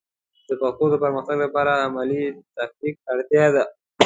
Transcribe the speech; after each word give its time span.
د 0.47 0.49
پښتو 0.61 0.85
د 0.91 0.95
پرمختګ 1.03 1.35
لپاره 1.45 1.71
د 1.75 1.81
علمي 1.95 2.23
تحقیق 2.57 2.95
اړتیا 3.11 3.45
ده. 3.55 3.63